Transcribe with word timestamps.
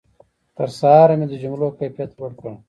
تر 0.57 0.69
سهاره 0.79 1.15
مې 1.19 1.25
د 1.29 1.33
جملو 1.43 1.67
کیفیت 1.79 2.09
لوړ 2.17 2.31
کړ. 2.39 2.45